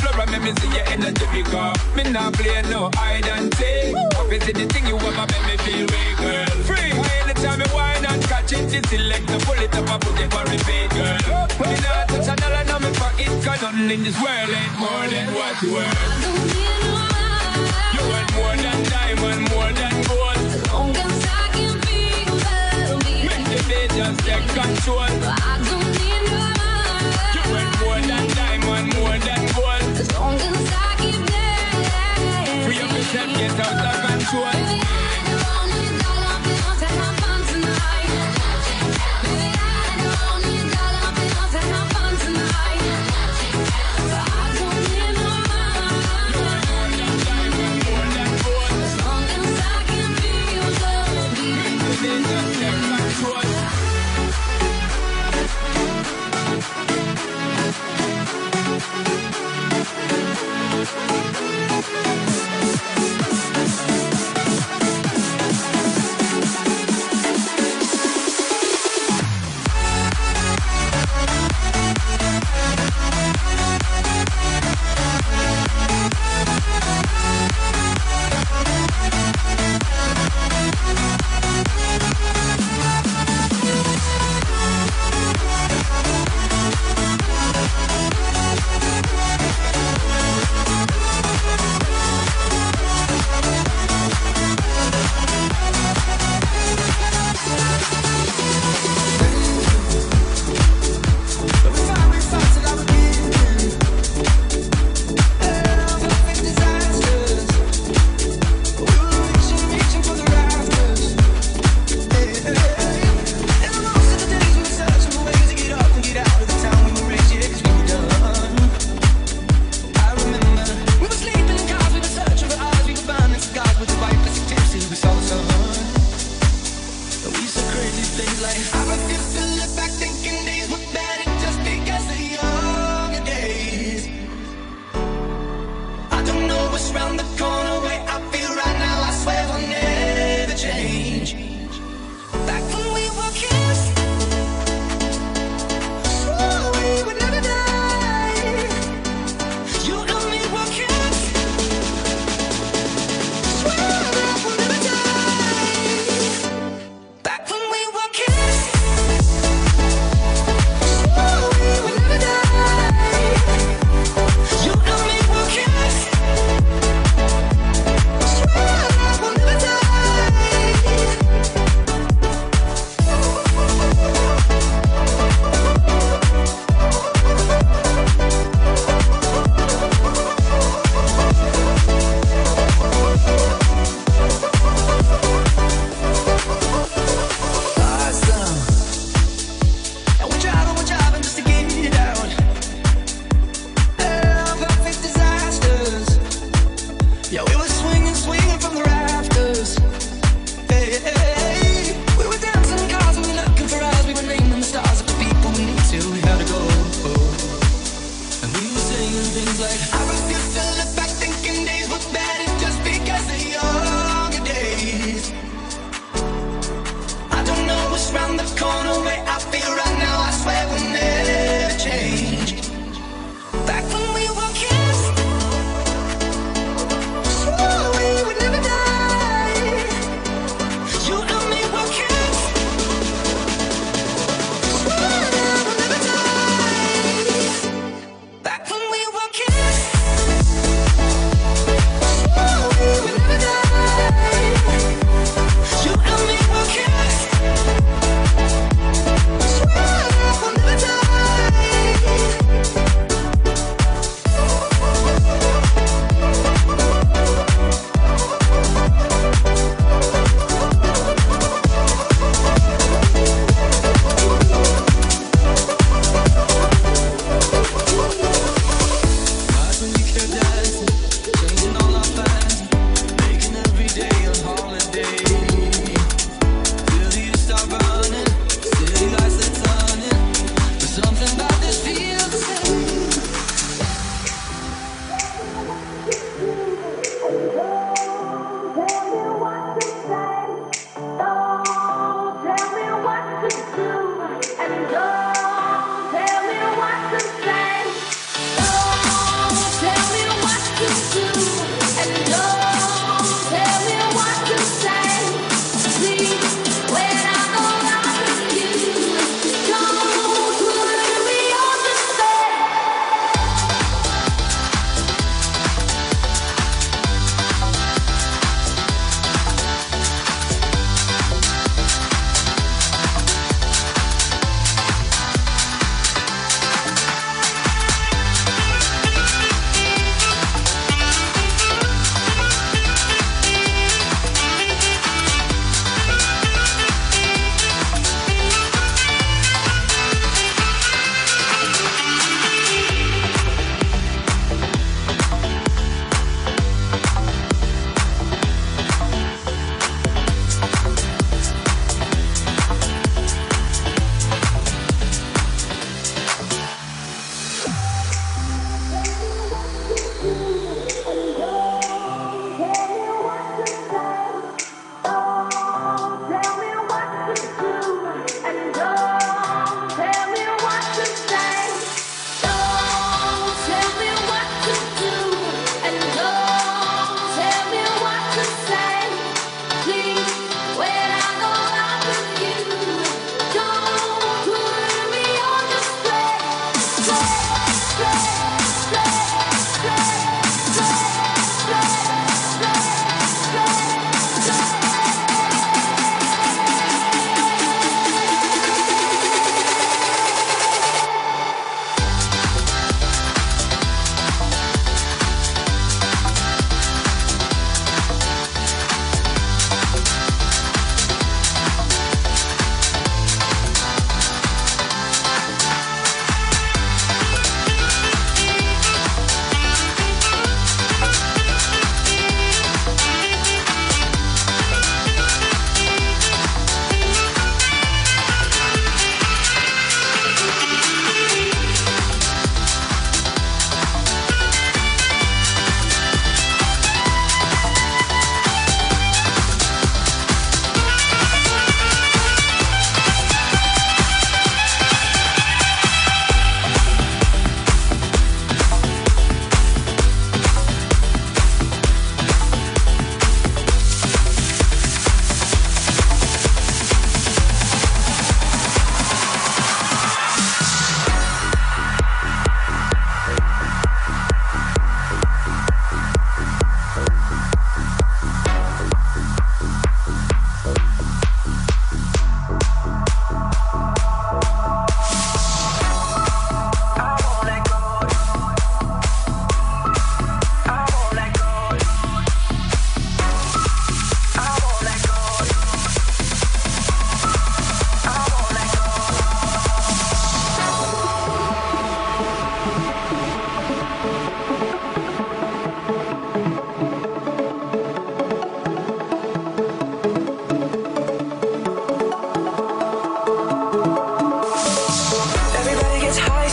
[0.00, 3.94] floor and make me see your energy because me not play no hide and seek.
[4.16, 6.46] Up is the thing you want to make me feel weak, girl.
[6.64, 6.92] Free.
[6.96, 10.00] way, the time you wine and catch it, this select the pull it up and
[10.02, 11.20] put it for repeat, girl.
[11.60, 15.04] Me not touch a dollar no me pocket, cause nothing in this world ain't more
[15.12, 16.00] than what you worth.
[17.94, 20.40] You want more than diamond, more than gold.
[20.40, 22.00] As long as I can be,
[23.04, 23.16] be.
[23.28, 25.79] Make the day just take control.
[34.30, 34.69] Kuwait.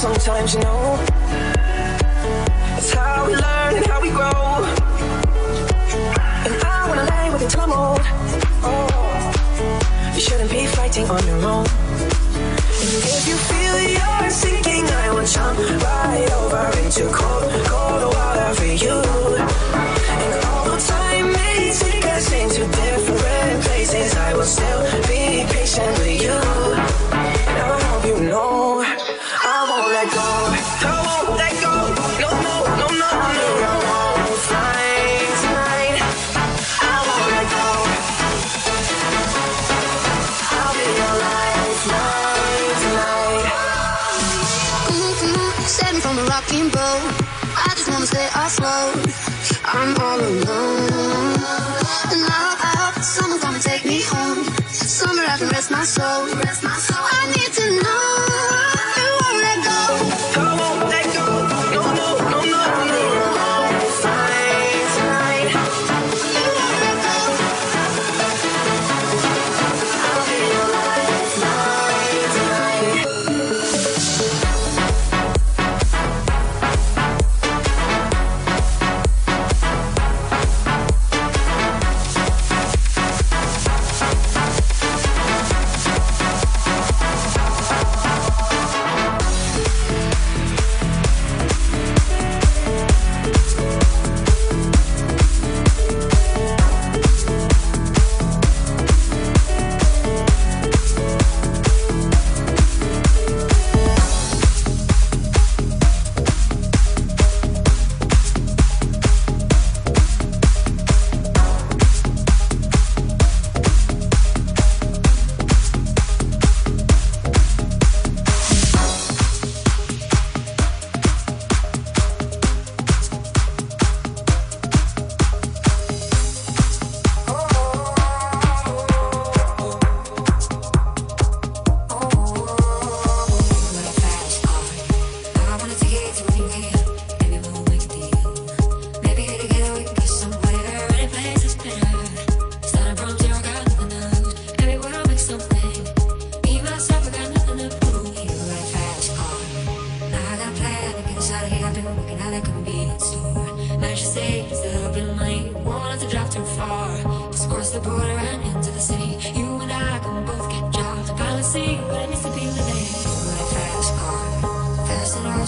[0.00, 0.98] Sometimes, you know.
[2.78, 4.64] It's how we learn and how we grow.
[6.46, 8.00] And I wanna lay with you till I'm old.
[8.64, 11.66] Oh, you shouldn't be fighting on your own.
[12.80, 17.69] And if you feel you're sinking, I will jump right over into cold,
[55.90, 56.32] soul.
[56.36, 56.69] Rest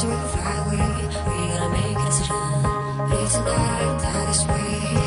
[0.08, 1.28] fast and hard, we can fly away.
[1.28, 2.36] We gotta make a decision.
[3.10, 5.01] Live tonight, that is way.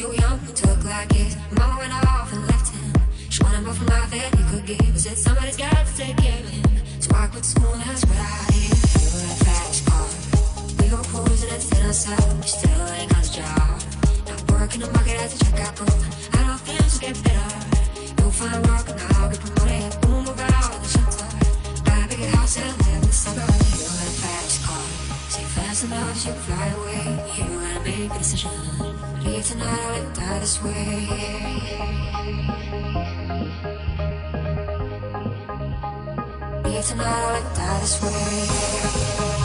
[0.00, 1.36] too young, took like it.
[1.58, 2.92] Mama went off and left him.
[3.28, 4.98] She wanted more from life than he could give.
[4.98, 6.64] Said somebody's got to take care of him.
[7.00, 8.72] So I quit school, that's what I did.
[8.96, 10.08] You were a fast car.
[10.78, 13.76] We were cruising and said ourselves, still ain't got a job.
[14.28, 16.34] Not working the market as a checkout booth.
[16.34, 17.60] I don't feel just get better.
[18.16, 19.90] You'll find work and I'll get promoted.
[20.04, 21.28] We'll move out of the shelter.
[21.84, 23.68] Buy a big house and live in the suburbs.
[23.76, 24.84] You were a fast car.
[25.28, 27.04] Say fast enough, you fly away.
[27.36, 28.89] You gotta make a decision.
[29.24, 30.72] Leave tonight, I would die this way.
[36.64, 39.39] Leave tonight, I would die this way.